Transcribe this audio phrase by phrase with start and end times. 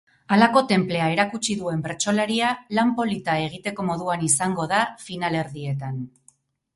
[0.35, 6.01] Halako tenplea erakutsi duen bertsolaria lan polita egiteko moduan izango da finalerdietan.